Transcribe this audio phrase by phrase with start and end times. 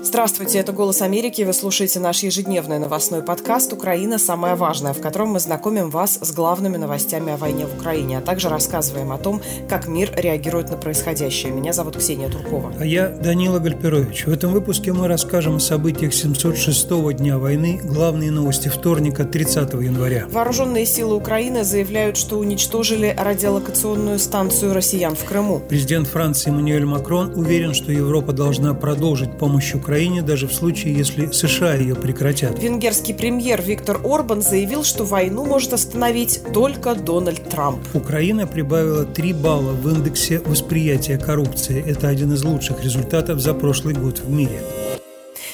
[0.00, 1.42] Здравствуйте, это «Голос Америки».
[1.42, 4.18] Вы слушаете наш ежедневный новостной подкаст «Украина.
[4.18, 8.20] Самое важное», в котором мы знакомим вас с главными новостями о войне в Украине, а
[8.20, 11.52] также рассказываем о том, как мир реагирует на происходящее.
[11.52, 12.72] Меня зовут Ксения Туркова.
[12.78, 14.26] А я Данила Гальперович.
[14.26, 20.26] В этом выпуске мы расскажем о событиях 706-го дня войны, главные новости вторника, 30 января.
[20.30, 25.60] Вооруженные силы Украины заявляют, что уничтожили радиолокационную станцию россиян в Крыму.
[25.68, 30.92] Президент Франции Эммануэль Макрон уверен, что Европа должна продолжить помощь Украине Украине даже в случае,
[30.92, 32.62] если США ее прекратят.
[32.62, 37.80] Венгерский премьер Виктор Орбан заявил, что войну может остановить только Дональд Трамп.
[37.94, 41.82] Украина прибавила 3 балла в индексе восприятия коррупции.
[41.82, 44.60] Это один из лучших результатов за прошлый год в мире.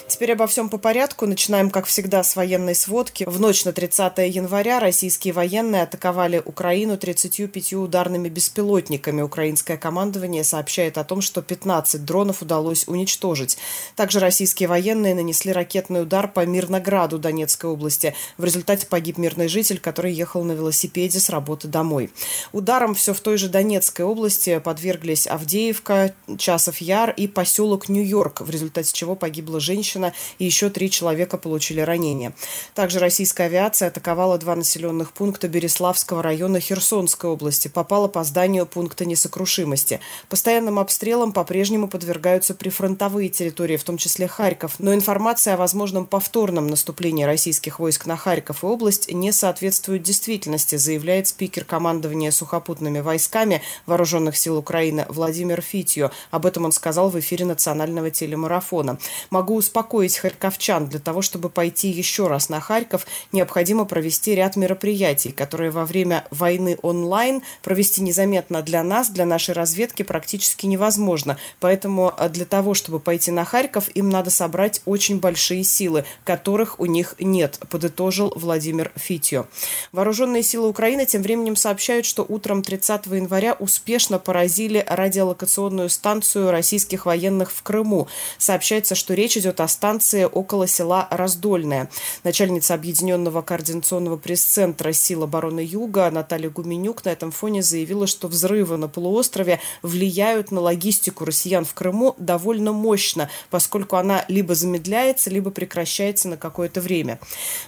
[0.06, 1.26] Теперь обо всем по порядку.
[1.26, 3.24] Начинаем, как всегда, с военной сводки.
[3.24, 9.22] В ночь на 30 января российские военные атаковали Украину 35 ударными беспилотниками.
[9.22, 13.56] Украинское командование сообщает о том, что 15 дронов удалось уничтожить.
[13.96, 18.14] Также российские военные нанесли ракетный удар по Мирнограду Донецкой области.
[18.36, 22.12] В результате погиб мирный житель, который ехал на велосипеде с работы домой.
[22.52, 28.50] Ударом все в той же Донецкой области подверглись Авдеевка, Часов Яр и поселок Нью-Йорк, в
[28.50, 32.32] результате чего погибла женщина женщина и еще три человека получили ранения.
[32.74, 37.68] Также российская авиация атаковала два населенных пункта Береславского района Херсонской области.
[37.68, 40.00] Попала по зданию пункта несокрушимости.
[40.28, 44.74] Постоянным обстрелам по-прежнему подвергаются прифронтовые территории, в том числе Харьков.
[44.78, 50.76] Но информация о возможном повторном наступлении российских войск на Харьков и область не соответствует действительности,
[50.76, 56.10] заявляет спикер командования сухопутными войсками Вооруженных сил Украины Владимир Фитьо.
[56.30, 58.98] Об этом он сказал в эфире национального телемарафона.
[59.30, 60.86] Могу успокоить успокоить харьковчан.
[60.86, 66.24] Для того, чтобы пойти еще раз на Харьков, необходимо провести ряд мероприятий, которые во время
[66.30, 71.36] войны онлайн провести незаметно для нас, для нашей разведки практически невозможно.
[71.60, 76.80] Поэтому э, для того, чтобы пойти на Харьков, им надо собрать очень большие силы, которых
[76.80, 79.46] у них нет, подытожил Владимир Фитьо.
[79.92, 87.04] Вооруженные силы Украины тем временем сообщают, что утром 30 января успешно поразили радиолокационную станцию российских
[87.04, 88.08] военных в Крыму.
[88.38, 91.90] Сообщается, что речь идет о станции около села Раздольное.
[92.22, 98.76] Начальница Объединенного координационного пресс-центра сил обороны Юга Наталья Гуменюк на этом фоне заявила, что взрывы
[98.76, 105.50] на полуострове влияют на логистику россиян в Крыму довольно мощно, поскольку она либо замедляется, либо
[105.50, 107.18] прекращается на какое-то время.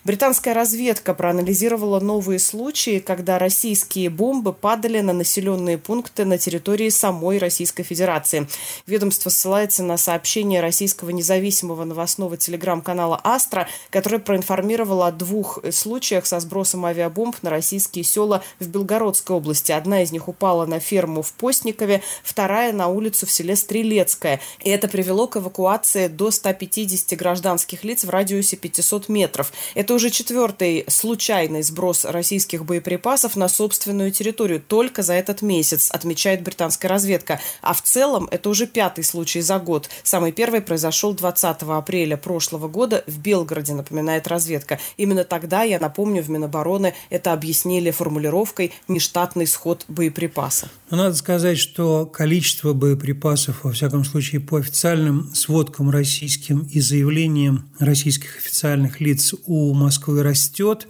[0.04, 7.38] Британская разведка проанализировала новые случаи, когда российские бомбы падали на населенные пункты на территории самой
[7.38, 8.46] Российской Федерации.
[8.86, 16.38] Ведомство ссылается на сообщение российского независимого новостного телеграм-канала «Астра», которая проинформировала о двух случаях со
[16.40, 19.72] сбросом авиабомб на российские села в Белгородской области.
[19.72, 24.40] Одна из них упала на ферму в Постникове, вторая на улицу в селе Стрелецкая.
[24.62, 29.52] И это привело к эвакуации до 150 гражданских лиц в радиусе 500 метров.
[29.74, 36.42] Это уже четвертый случайный сброс российских боеприпасов на собственную территорию только за этот месяц, отмечает
[36.42, 37.40] британская разведка.
[37.62, 39.88] А в целом это уже пятый случай за год.
[40.02, 44.80] Самый первый произошел 20 апреля апреля прошлого года в Белгороде, напоминает разведка.
[44.96, 50.68] Именно тогда, я напомню, в Минобороны это объяснили формулировкой «нештатный сход боеприпасов».
[50.90, 57.70] Но надо сказать, что количество боеприпасов, во всяком случае, по официальным сводкам российским и заявлениям
[57.78, 60.88] российских официальных лиц у Москвы растет.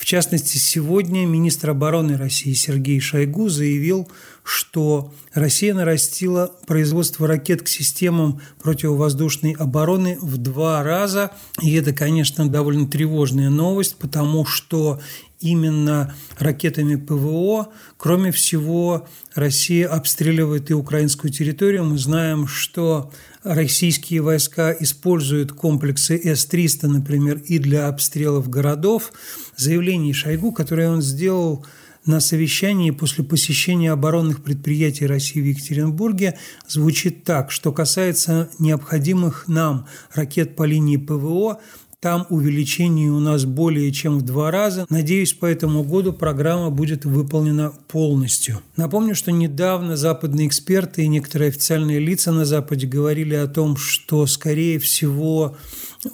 [0.00, 4.08] В частности, сегодня министр обороны России Сергей Шойгу заявил,
[4.42, 11.32] что Россия нарастила производство ракет к системам противовоздушной обороны в два раза.
[11.60, 15.00] И это, конечно, довольно тревожная новость, потому что
[15.40, 17.68] именно ракетами ПВО.
[17.98, 21.84] Кроме всего, Россия обстреливает и украинскую территорию.
[21.84, 23.10] Мы знаем, что
[23.42, 29.12] российские войска используют комплексы С-300, например, и для обстрелов городов.
[29.60, 31.66] Заявление Шойгу, которое он сделал
[32.06, 39.86] на совещании после посещения оборонных предприятий России в Екатеринбурге звучит так, что касается необходимых нам
[40.14, 41.60] ракет по линии ПВО,
[42.00, 44.86] там увеличение у нас более чем в два раза.
[44.88, 48.60] Надеюсь, по этому году программа будет выполнена полностью.
[48.76, 54.26] Напомню, что недавно западные эксперты и некоторые официальные лица на Западе говорили о том, что,
[54.26, 55.56] скорее всего,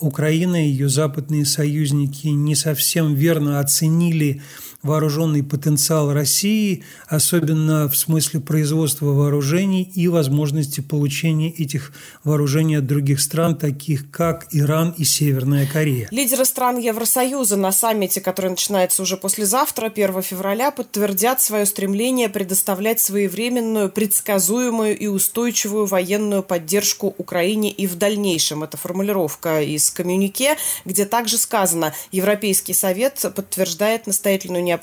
[0.01, 4.43] Украина и ее западные союзники не совсем верно оценили
[4.87, 11.93] вооруженный потенциал России, особенно в смысле производства вооружений и возможности получения этих
[12.25, 16.09] вооружений от других стран, таких как Иран и Северная Корея.
[16.11, 23.01] Лидеры стран Евросоюза на саммите, который начинается уже послезавтра, 1 февраля, подтвердят свое стремление предоставлять
[23.01, 28.63] своевременную, предсказуемую и устойчивую военную поддержку Украине и в дальнейшем.
[28.63, 34.76] Это формулировка из коммюнике, где также сказано, Европейский Совет подтверждает настоятельную необходимость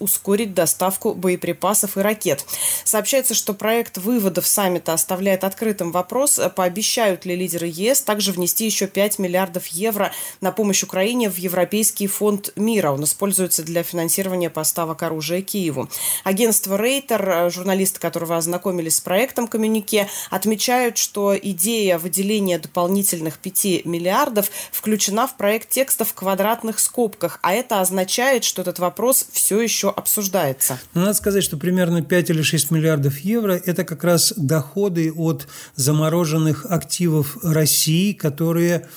[0.00, 2.44] ускорить доставку боеприпасов и ракет.
[2.84, 8.86] Сообщается, что проект выводов саммита оставляет открытым вопрос, пообещают ли лидеры ЕС также внести еще
[8.86, 12.90] 5 миллиардов евро на помощь Украине в Европейский фонд мира.
[12.92, 15.88] Он используется для финансирования поставок оружия Киеву.
[16.24, 24.50] Агентство Рейтер, журналисты которого ознакомились с проектом коммюнике, отмечают, что идея выделения дополнительных 5 миллиардов
[24.72, 29.90] включена в проект текста в квадратных скобках, а это означает, что этот вопрос все еще
[29.90, 30.78] обсуждается.
[30.94, 35.48] Но надо сказать, что примерно 5 или 6 миллиардов евро– это как раз доходы от
[35.74, 38.88] замороженных активов России, которые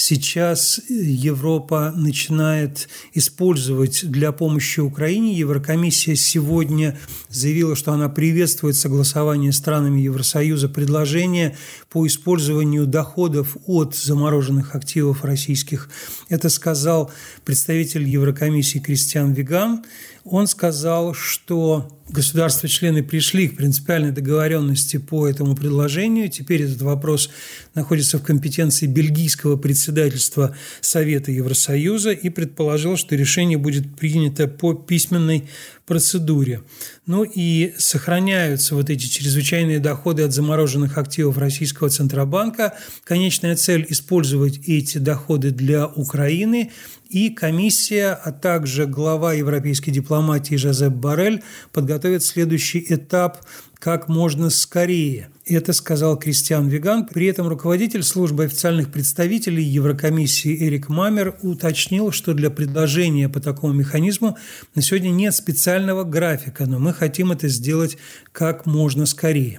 [0.00, 5.34] сейчас Европа начинает использовать для помощи Украине.
[5.34, 6.98] Еврокомиссия сегодня
[7.28, 11.56] заявила, что она приветствует согласование странами Евросоюза предложения
[11.90, 15.90] по использованию доходов от замороженных активов российских.
[16.28, 17.10] Это сказал
[17.44, 19.84] представитель Еврокомиссии Кристиан Виган.
[20.24, 26.28] Он сказал, что государства-члены пришли к принципиальной договоренности по этому предложению.
[26.28, 27.30] Теперь этот вопрос
[27.74, 35.48] находится в компетенции бельгийского председательства Совета Евросоюза и предположил, что решение будет принято по письменной
[35.86, 36.62] процедуре.
[37.06, 42.74] Ну и сохраняются вот эти чрезвычайные доходы от замороженных активов Российского Центробанка.
[43.04, 46.70] Конечная цель– использовать эти доходы для Украины.
[47.10, 51.42] И комиссия, а также глава европейской дипломатии Жозеп Барель
[51.72, 53.38] подготовят следующий этап
[53.80, 55.28] как можно скорее.
[55.44, 57.06] Это сказал Кристиан Виган.
[57.06, 63.72] При этом руководитель службы официальных представителей Еврокомиссии Эрик Мамер уточнил, что для предложения по такому
[63.72, 64.38] механизму
[64.76, 67.98] на сегодня нет специального графика, но мы хотим это сделать
[68.30, 69.58] как можно скорее.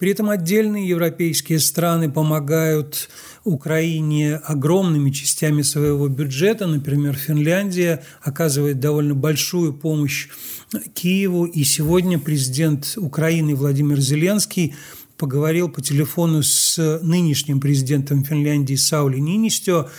[0.00, 3.10] При этом отдельные европейские страны помогают
[3.44, 6.66] Украине огромными частями своего бюджета.
[6.66, 10.28] Например, Финляндия оказывает довольно большую помощь
[10.94, 11.44] Киеву.
[11.44, 14.74] И сегодня президент Украины Владимир Зеленский
[15.18, 19.90] поговорил по телефону с нынешним президентом Финляндии Саули Нинистё.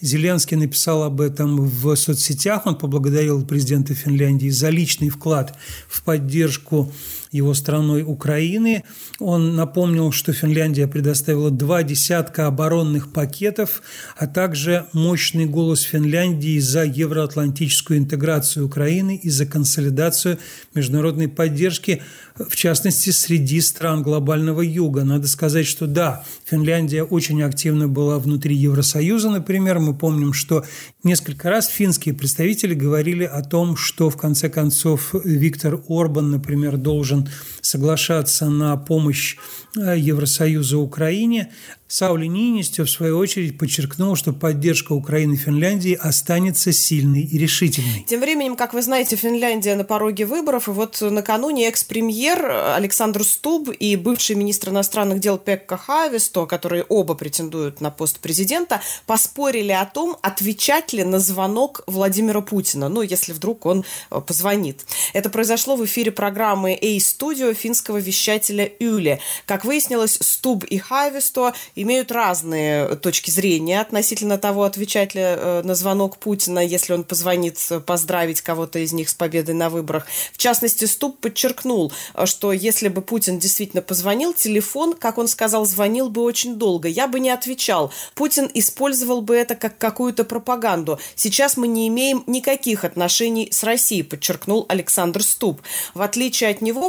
[0.00, 2.64] Зеленский написал об этом в соцсетях.
[2.66, 5.58] Он поблагодарил президента Финляндии за личный вклад
[5.88, 6.92] в поддержку
[7.30, 8.84] его страной Украины.
[9.18, 13.82] Он напомнил, что Финляндия предоставила два десятка оборонных пакетов,
[14.16, 20.38] а также мощный голос Финляндии за евроатлантическую интеграцию Украины и за консолидацию
[20.74, 22.02] международной поддержки,
[22.36, 25.04] в частности, среди стран глобального юга.
[25.04, 29.80] Надо сказать, что да, Финляндия очень активно была внутри Евросоюза, например.
[29.80, 30.64] Мы помним, что
[31.02, 37.17] несколько раз финские представители говорили о том, что в конце концов Виктор Орбан, например, должен
[37.24, 39.36] должен соглашаться на помощь
[39.76, 41.52] э, Евросоюза Украине,
[41.90, 48.04] Саули Нинистё, в свою очередь, подчеркнул, что поддержка Украины и Финляндии останется сильной и решительной.
[48.06, 53.70] Тем временем, как вы знаете, Финляндия на пороге выборов, и вот накануне экс-премьер Александр Стуб
[53.70, 59.86] и бывший министр иностранных дел Пекка Хависто, которые оба претендуют на пост президента, поспорили о
[59.86, 64.84] том, отвечать ли на звонок Владимира Путина, ну, если вдруг он э, позвонит.
[65.14, 69.20] Это произошло в эфире программы «Эй-студио» финского вещателя Юли.
[69.44, 75.74] Как выяснилось, Стуб и Хависто имеют разные точки зрения относительно того, отвечать ли э, на
[75.74, 80.06] звонок Путина, если он позвонит поздравить кого-то из них с победой на выборах.
[80.32, 81.92] В частности, Ступ подчеркнул,
[82.24, 86.88] что если бы Путин действительно позвонил, телефон, как он сказал, звонил бы очень долго.
[86.88, 87.92] Я бы не отвечал.
[88.14, 90.98] Путин использовал бы это как какую-то пропаганду.
[91.14, 95.62] Сейчас мы не имеем никаких отношений с Россией, подчеркнул Александр Ступ.
[95.94, 96.88] В отличие от него,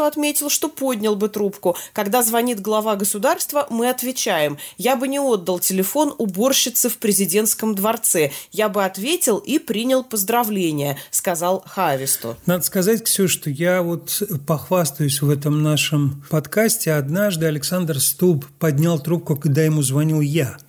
[0.00, 1.76] Хайвисту отметил, что поднял бы трубку.
[1.92, 4.58] Когда звонит глава государства, мы отвечаем.
[4.78, 8.30] Я бы не отдал телефон уборщице в президентском дворце.
[8.52, 12.36] Я бы ответил и принял поздравления, сказал Хависту.
[12.46, 16.92] Надо сказать, Ксюша, что я вот похвастаюсь в этом нашем подкасте.
[16.92, 20.56] Однажды Александр Стуб поднял трубку, когда ему звонил я–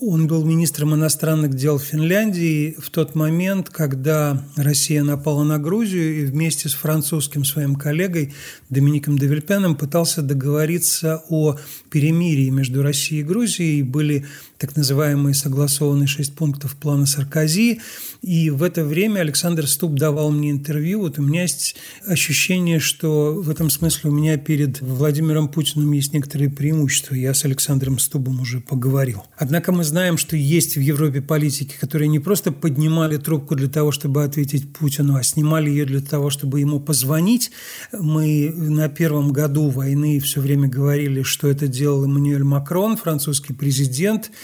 [0.00, 6.26] Он был министром иностранных дел Финляндии в тот момент, когда Россия напала на Грузию и
[6.26, 8.34] вместе с французским своим коллегой
[8.68, 11.56] Домиником Девельпяном пытался договориться о
[11.90, 13.82] перемирии между Россией и Грузией.
[13.82, 14.26] Были
[14.58, 17.80] так называемые согласованные шесть пунктов плана Саркози.
[18.20, 21.00] И в это время Александр Ступ давал мне интервью.
[21.00, 21.76] Вот у меня есть
[22.06, 27.14] ощущение, что в этом смысле у меня перед Владимиром Путиным есть некоторые преимущества.
[27.14, 29.22] Я с Александром Стубом уже поговорил.
[29.38, 33.92] Однако мы знаем, что есть в Европе политики, которые не просто поднимали трубку для того,
[33.92, 37.50] чтобы ответить Путину, а снимали ее для того, чтобы ему позвонить.
[37.92, 44.30] Мы на первом году войны все время говорили, что это делал Эммануэль Макрон, французский президент–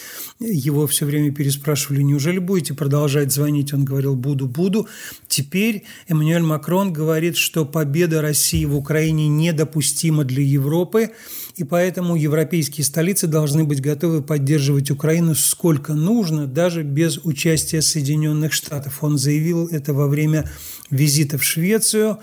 [0.51, 3.73] его все время переспрашивали, неужели будете продолжать звонить?
[3.73, 4.89] Он говорил, буду, буду.
[5.29, 11.11] Теперь Эммануэль Макрон говорит, что победа России в Украине недопустима для Европы,
[11.57, 18.53] и поэтому европейские столицы должны быть готовы поддерживать Украину сколько нужно, даже без участия Соединенных
[18.53, 19.03] Штатов.
[19.03, 20.51] Он заявил это во время
[20.91, 22.19] визита в Швецию.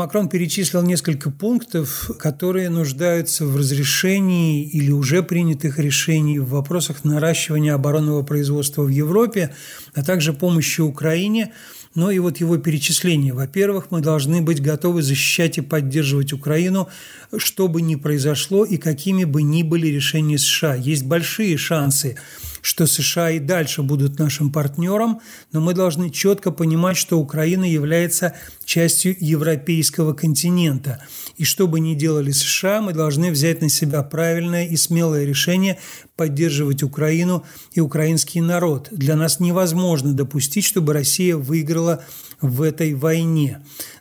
[0.00, 7.74] Макрон перечислил несколько пунктов, которые нуждаются в разрешении или уже принятых решений в вопросах наращивания
[7.74, 9.54] оборонного производства в Европе,
[9.94, 11.52] а также помощи Украине–
[11.94, 13.32] но и вот его перечисление.
[13.32, 16.88] Во-первых, мы должны быть готовы защищать и поддерживать Украину,
[17.36, 20.76] что бы ни произошло и какими бы ни были решения США.
[20.76, 22.16] Есть большие шансы
[22.62, 25.20] что США и дальше будут нашим партнером,
[25.52, 31.04] но мы должны четко понимать, что Украина является частью европейского континента.
[31.36, 35.78] И что бы ни делали США, мы должны взять на себя правильное и смелое решение
[36.16, 38.88] поддерживать Украину и украинский народ.
[38.90, 42.04] Для нас невозможно допустить, чтобы Россия выиграла
[42.40, 43.60] в этой войне.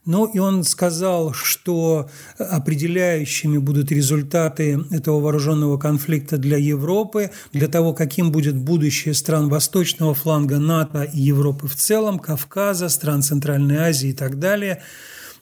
[0.10, 7.94] Ну и он сказал, что определяющими будут результаты этого вооруженного конфликта для Европы, для того,
[7.94, 14.10] каким будет будущее стран восточного фланга НАТО и Европы в целом, Кавказа, стран Центральной Азии
[14.10, 14.82] и так далее–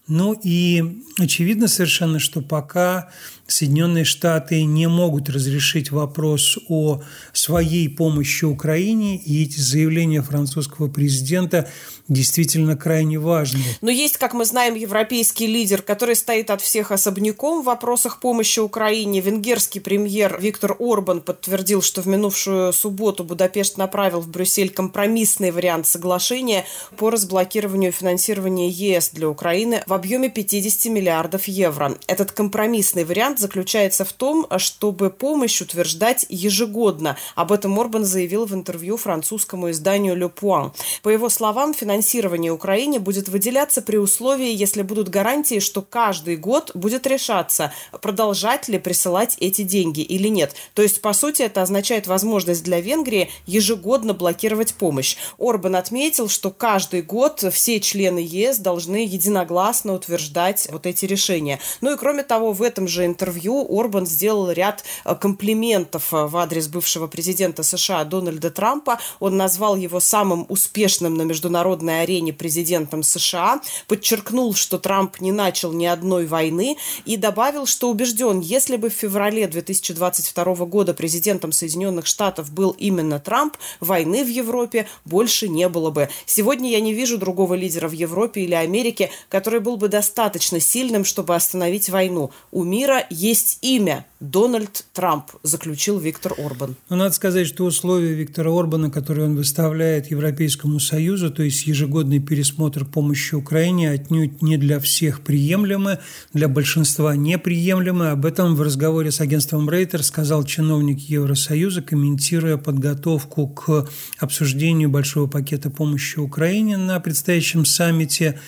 [0.08, 3.10] ну и очевидно совершенно, что пока
[3.48, 7.02] Соединенные Штаты не могут разрешить вопрос о
[7.32, 11.70] своей помощи Украине, и эти заявления французского президента
[12.10, 13.64] действительно крайне важны.
[13.82, 18.60] Но есть, как мы знаем, европейский лидер, который стоит от всех особняком в вопросах помощи
[18.60, 19.22] Украине.
[19.22, 25.88] Венгерский премьер Виктор Орбан подтвердил, что в минувшую субботу Будапешт направил в Брюссель компромиссный вариант
[25.88, 26.66] соглашения
[26.98, 31.98] по разблокированию финансирования ЕС для Украины в объеме 50 миллиардов евро.
[32.08, 37.18] Этот компромиссный вариант заключается в том, чтобы помощь утверждать ежегодно.
[37.36, 40.74] Об этом Орбан заявил в интервью французскому изданию «Le Point».
[41.02, 46.72] По его словам, финансирование Украине будет выделяться при условии, если будут гарантии, что каждый год
[46.74, 50.56] будет решаться, продолжать ли присылать эти деньги или нет.
[50.74, 55.18] То есть, по сути, это означает возможность для Венгрии ежегодно блокировать помощь.
[55.38, 61.60] Орбан отметил, что каждый год все члены ЕС должны единогласно утверждать вот эти решения.
[61.82, 66.38] Ну и кроме того, в этом же интервью Орбан сделал ряд э, комплиментов э, в
[66.38, 69.00] адрес бывшего президента США Дональда Трампа.
[69.20, 75.74] Он назвал его самым успешным на международной арене президентом США, подчеркнул, что Трамп не начал
[75.74, 82.06] ни одной войны и добавил, что убежден, если бы в феврале 2022 года президентом Соединенных
[82.06, 86.10] Штатов был именно Трамп, войны в Европе больше не было бы.
[86.26, 91.06] Сегодня я не вижу другого лидера в Европе или Америке, который был бы достаточно сильным,
[91.06, 92.32] чтобы остановить войну.
[92.52, 96.76] У мира есть имя– Дональд Трамп, заключил Виктор Орбан.
[96.90, 102.20] Но надо сказать, что условия Виктора Орбана, которые он выставляет Европейскому Союзу, то есть ежегодный
[102.20, 106.00] пересмотр помощи Украине, отнюдь не для всех приемлемы,
[106.34, 108.10] для большинства неприемлемы.
[108.10, 115.28] Об этом в разговоре с агентством Рейтер сказал чиновник Евросоюза, комментируя подготовку к обсуждению большого
[115.28, 118.40] пакета помощи Украине на предстоящем саммите.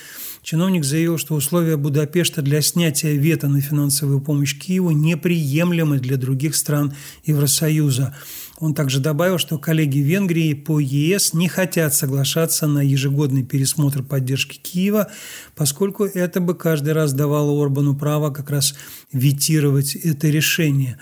[0.49, 6.55] Чиновник заявил, что условия Будапешта для снятия вето на финансовую помощь Киеву неприемлемы для других
[6.55, 8.15] стран Евросоюза.
[8.57, 14.57] Он также добавил, что коллеги Венгрии по ЕС не хотят соглашаться на ежегодный пересмотр поддержки
[14.57, 15.11] Киева,
[15.55, 18.73] поскольку это бы каждый раз давало Орбану право как раз
[19.13, 20.97] ветировать это решение.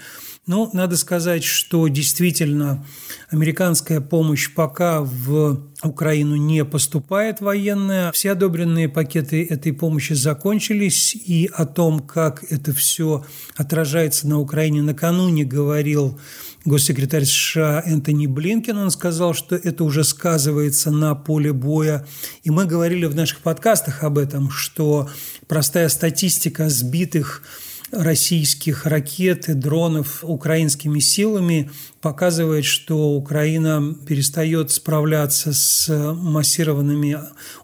[0.48, 2.86] Ну, надо сказать, что действительно
[3.30, 8.14] американская помощь пока в Украину не поступает военная.
[8.14, 13.26] Все одобренные пакеты этой помощи закончились, и о том, как это все
[13.58, 16.18] отражается на Украине, накануне говорил
[16.64, 18.78] госсекретарь США Энтони Блинкен.
[18.78, 22.08] Он сказал, что это уже сказывается на поле боя.
[22.44, 25.10] И мы говорили в наших подкастах об этом, что
[25.48, 27.44] простая статистика сбитых
[27.92, 37.18] российских ракет и дронов украинскими силами показывает, что Украина перестает справляться с массированными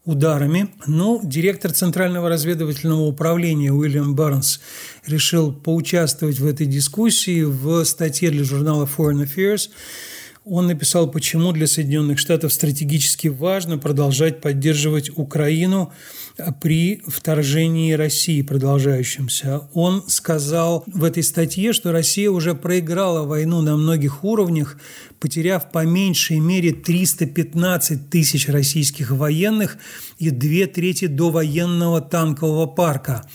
[0.06, 0.70] ударами.
[0.88, 4.60] Но директор Центрального разведывательного управления Уильям Барнс
[5.06, 9.70] решил поучаствовать в этой дискуссии в статье для журнала Foreign Affairs–
[10.46, 15.94] он написал, почему для Соединенных Штатов стратегически важно продолжать поддерживать Украину
[16.62, 19.62] при вторжении России продолжающемся.
[19.74, 24.78] Он сказал в этой статье, что Россия уже проиграла войну на многих уровнях,
[25.20, 29.78] потеряв по меньшей мере 315 тысяч российских военных
[30.18, 33.25] и две трети до военного танкового парка,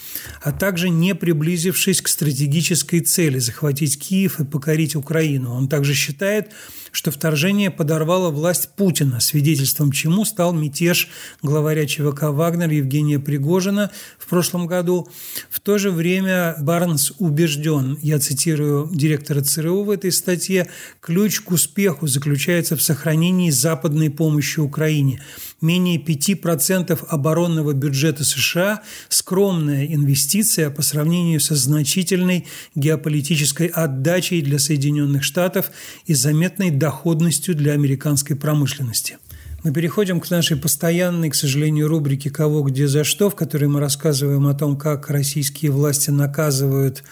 [0.42, 5.54] а также не приблизившись к стратегической цели– захватить Киев и покорить Украину.
[5.54, 6.50] Он также считает,
[6.90, 11.08] что вторжение подорвало власть Путина, свидетельством чему стал мятеж
[11.42, 12.87] главаря ЧВК «Вагнер» Евгения
[13.18, 15.08] Пригожина в прошлом году.
[15.50, 20.68] В то же время Барнс убежден, я цитирую директора ЦРУ в этой статье,
[21.00, 25.22] ключ к успеху заключается в сохранении западной помощи Украине.
[25.60, 35.24] Менее 5% оборонного бюджета США– скромная инвестиция по сравнению со значительной геополитической отдачей для Соединенных
[35.24, 35.70] Штатов
[36.06, 39.18] и заметной доходностью для американской промышленности.
[39.64, 43.80] Мы переходим к нашей постоянной, к сожалению, рубрике «Кого, где, за что», в которой мы
[43.80, 47.02] рассказываем о том, как российские власти наказывают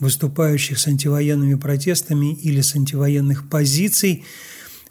[0.00, 4.24] выступающих с антивоенными протестами или с антивоенных позиций.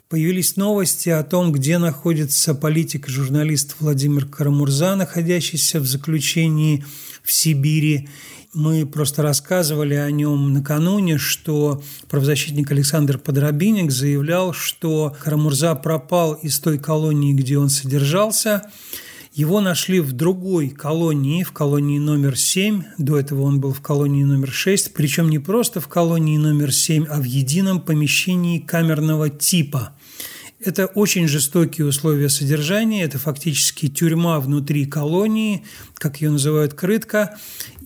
[0.07, 6.85] Появились новости о том, где находится политик и журналист Владимир Карамурза, находящийся в заключении
[7.23, 8.07] в Сибири
[8.53, 16.59] мы просто рассказывали о нем накануне, что правозащитник Александр Подробинник заявлял, что Карамурза пропал из
[16.59, 18.63] той колонии, где он содержался.
[19.33, 22.83] Его нашли в другой колонии, в колонии номер 7.
[22.97, 24.93] До этого он был в колонии номер 6.
[24.93, 29.93] Причем не просто в колонии номер 7, а в едином помещении камерного типа.
[30.63, 35.63] Это очень жестокие условия содержания, это фактически тюрьма внутри колонии,
[35.95, 37.35] как ее называют, крытка.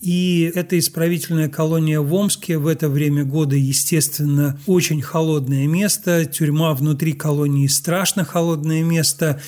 [0.02, 6.26] И эта исправительная колония в Омске в это время года, естественно, очень холодное место.
[6.26, 9.42] Тюрьма внутри колонии страшно холодное место.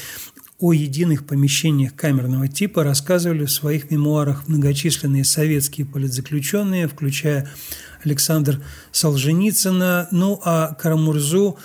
[0.60, 7.52] О единых помещениях камерного типа рассказывали в своих мемуарах многочисленные советские политзаключенные, включая
[8.04, 11.60] Александр Солженицына, ну а Карамурзу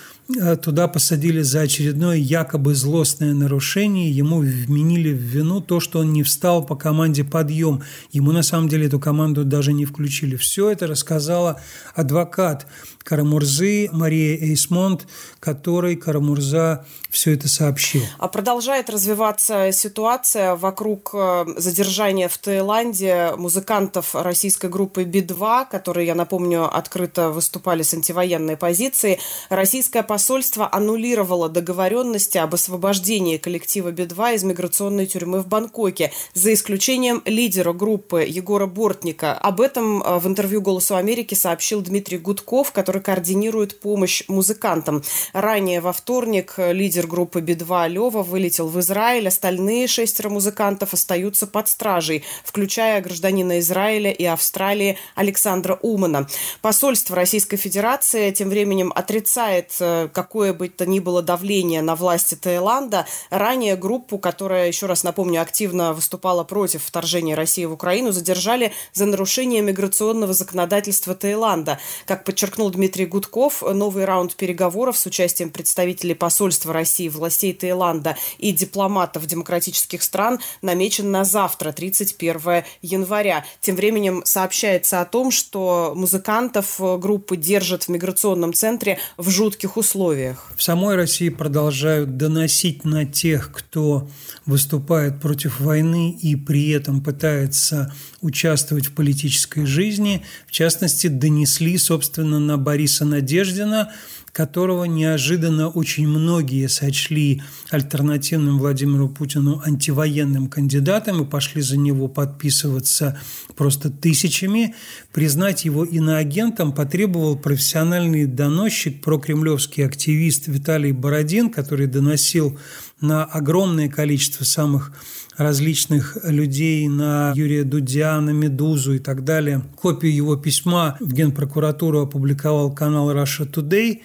[0.63, 6.23] туда посадили за очередное якобы злостное нарушение, ему вменили в вину то, что он не
[6.23, 7.83] встал по команде «подъем».
[8.11, 10.37] Ему на самом деле эту команду даже не включили.
[10.37, 11.61] Все это рассказала
[11.95, 12.67] адвокат
[13.05, 15.07] Карамурзы Мария Эйсмонт,
[15.41, 18.03] которой Карамурза все это сообщил.
[18.19, 26.15] А продолжает развиваться ситуация вокруг э, задержания в Таиланде музыкантов российской группы Би-2, которые, я
[26.15, 29.19] напомню, открыто выступали с антивоенной позиции.
[29.51, 30.22] Российская посольство
[30.71, 38.25] аннулировало договоренности об освобождении коллектива Би-2 из миграционной тюрьмы в Бангкоке, за исключением лидера группы
[38.27, 39.35] Егора Бортника.
[39.35, 45.03] Об этом э, в интервью «Голосу Америки» сообщил Дмитрий Гудков, который координирует помощь музыкантам.
[45.33, 49.29] Ранее во вторник лидер группы Би-2 Лева вылетел в Израиль.
[49.29, 56.29] Остальные шестеро музыкантов остаются под стражей, включая гражданина Израиля и Австралии Александра Умана.
[56.61, 62.35] Посольство Российской Федерации тем временем отрицает э, какое бы то ни было давление на власти
[62.35, 63.07] Таиланда.
[63.31, 69.07] Ранее группу, которая, еще раз напомню, активно выступала против вторжения России в Украину, задержали за
[69.07, 71.79] нарушение миграционного законодательства Таиланда.
[72.07, 78.53] Как подчеркнул Дмитрий Гудков, новый раунд переговоров с участием представителей посольства России, властей Таиланда и
[78.53, 83.45] дипломатов демократических стран намечен на завтра, 31 января.
[83.61, 89.92] Тем временем сообщается о том, что музыкантов группы держат в миграционном центре в жутких условиях
[89.93, 90.51] условиях.
[90.57, 94.09] В самой России продолжают доносить на тех, кто
[94.47, 100.23] выступает против войны и при этом пытается участвовать в политической жизни.
[100.47, 103.93] В частности, донесли, собственно, на Бориса Надеждина,
[104.33, 113.21] которого неожиданно очень многие сочли альтернативным Владимиру Путину антивоенным кандидатом и пошли за него подписываться
[113.57, 114.75] просто тысячами.
[115.13, 122.59] Признать его иноагентом потребовал профессиональный доносчик, прокремлевский активист Виталий Бородин, который доносил
[123.03, 124.93] на огромное количество самых
[125.37, 129.63] различных людей, на Юрия Дудя, на Медузу и так далее.
[129.81, 134.01] Копию его письма в Генпрокуратуру опубликовал канал Russia Today.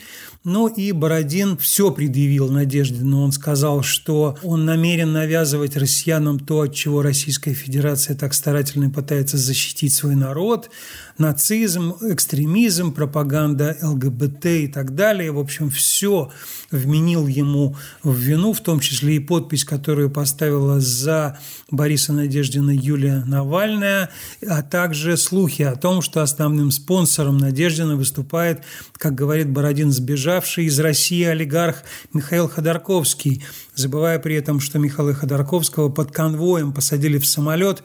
[0.49, 6.62] Ну и Бородин все предъявил Надежде, но он сказал, что он намерен навязывать россиянам то,
[6.62, 10.69] от чего Российская Федерация так старательно пытается защитить свой народ,
[11.17, 15.33] нацизм, экстремизм, пропаганда ЛГБТ и так далее.
[15.33, 16.31] В общем, все
[16.71, 21.39] вменил ему в вину, в том числе и подпись, которую поставила за
[21.71, 24.12] Бориса Надеждина Юлия Навальная,
[24.47, 28.62] а также слухи о том, что основным спонсором Надеждина выступает,
[28.93, 33.43] как говорит Бородин, сбежавший из России олигарх Михаил Ходорковский,
[33.76, 37.84] забывая при этом, что Михаила Ходорковского под конвоем посадили в самолет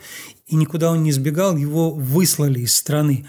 [0.52, 3.24] и никуда он не сбегал, его выслали из страны.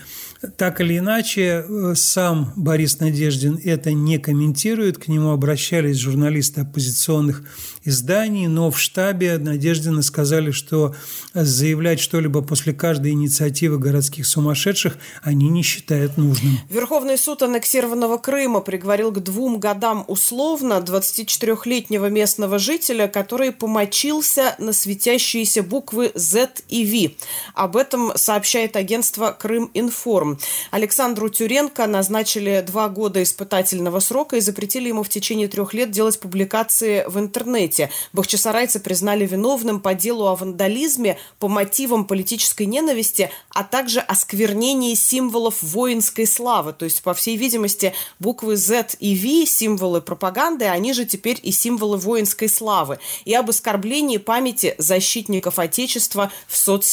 [0.57, 7.43] Так или иначе, э, сам Борис Надеждин это не комментирует, к нему обращались журналисты оппозиционных
[7.85, 10.95] изданий, но в штабе Надеждина сказали, что
[11.33, 16.59] заявлять что-либо после каждой инициативы городских сумасшедших они не считают нужным.
[16.69, 24.73] Верховный суд аннексированного Крыма приговорил к двум годам условно 24-летнего местного жителя, который помочился на
[24.73, 27.12] светящиеся буквы Z и V.
[27.53, 30.39] Об этом сообщает агентство «Крым-Информ».
[30.71, 36.19] Александру Тюренко назначили два года испытательного срока и запретили ему в течение трех лет делать
[36.19, 37.89] публикации в интернете.
[38.13, 45.61] Бахчисарайцы признали виновным по делу о вандализме по мотивам политической ненависти, а также осквернении символов
[45.61, 46.73] воинской славы.
[46.73, 51.51] То есть, по всей видимости, буквы Z и V, символы пропаганды, они же теперь и
[51.51, 52.99] символы воинской славы.
[53.25, 56.92] И об оскорблении памяти защитников Отечества в соцсетях.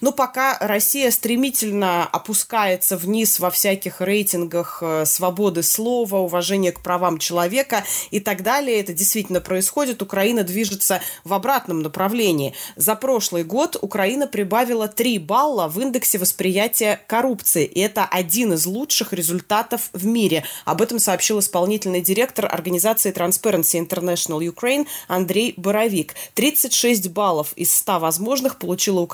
[0.00, 7.18] Но пока Россия стремительно опускается вниз во всяких рейтингах э, свободы слова, уважения к правам
[7.18, 8.80] человека и так далее.
[8.80, 10.02] Это действительно происходит.
[10.02, 12.54] Украина движется в обратном направлении.
[12.76, 17.64] За прошлый год Украина прибавила 3 балла в индексе восприятия коррупции.
[17.64, 20.44] И это один из лучших результатов в мире.
[20.64, 26.14] Об этом сообщил исполнительный директор организации Transparency International Ukraine Андрей Боровик.
[26.34, 29.09] 36 баллов из 100 возможных получила Украина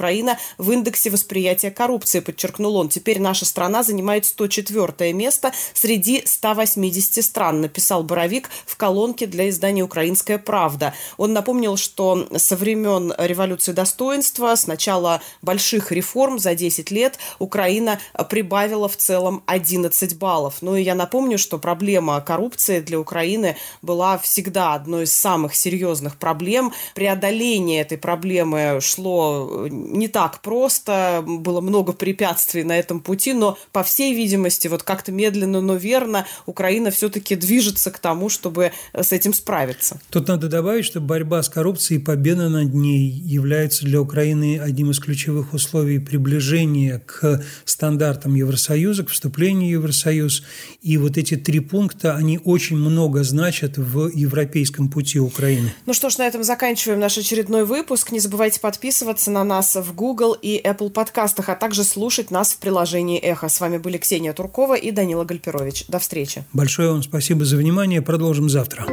[0.58, 2.88] в индексе восприятия коррупции, подчеркнул он.
[2.88, 9.82] Теперь наша страна занимает 104 место среди 180 стран, написал Боровик в колонке для издания
[9.82, 10.94] «Украинская правда».
[11.16, 17.98] Он напомнил, что со времен революции достоинства, с начала больших реформ за 10 лет, Украина
[18.28, 20.56] прибавила в целом 11 баллов.
[20.60, 26.16] Ну и я напомню, что проблема коррупции для Украины была всегда одной из самых серьезных
[26.16, 26.72] проблем.
[26.94, 33.82] Преодоление этой проблемы шло не так просто, было много препятствий на этом пути, но, по
[33.82, 39.12] всей видимости, вот как-то медленно, но верно Украина все-таки движется к тому, чтобы э, с
[39.12, 40.00] этим справиться.
[40.10, 44.90] Тут надо добавить, что борьба с коррупцией и победа над ней является для Украины одним
[44.90, 50.42] из ключевых условий приближения к стандартам Евросоюза, к вступлению в Евросоюз.
[50.82, 55.72] И вот эти три пункта, они очень много значат в европейском пути Украины.
[55.86, 58.12] Ну что ж, на этом заканчиваем наш очередной выпуск.
[58.12, 62.58] Не забывайте подписываться на нас в Google и Apple подкастах, а также слушать нас в
[62.58, 63.48] приложении «Эхо».
[63.48, 65.86] С вами были Ксения Туркова и Данила Гальперович.
[65.88, 66.44] До встречи.
[66.52, 68.02] Большое вам спасибо за внимание.
[68.02, 68.86] Продолжим завтра.